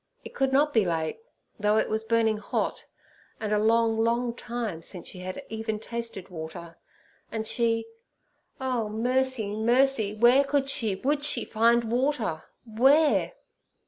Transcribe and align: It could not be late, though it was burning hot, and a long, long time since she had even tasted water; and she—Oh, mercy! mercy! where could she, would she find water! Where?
It 0.25 0.33
could 0.33 0.51
not 0.51 0.73
be 0.73 0.83
late, 0.83 1.19
though 1.59 1.77
it 1.77 1.87
was 1.87 2.03
burning 2.03 2.37
hot, 2.39 2.87
and 3.39 3.53
a 3.53 3.59
long, 3.59 3.99
long 3.99 4.33
time 4.33 4.81
since 4.81 5.07
she 5.09 5.19
had 5.19 5.43
even 5.47 5.79
tasted 5.79 6.29
water; 6.29 6.79
and 7.31 7.45
she—Oh, 7.45 8.89
mercy! 8.89 9.55
mercy! 9.55 10.15
where 10.15 10.43
could 10.43 10.69
she, 10.69 10.95
would 10.95 11.23
she 11.23 11.45
find 11.45 11.83
water! 11.91 12.45
Where? 12.65 13.33